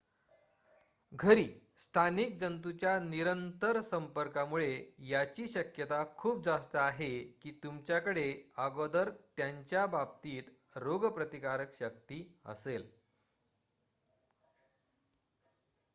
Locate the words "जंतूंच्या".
2.39-2.97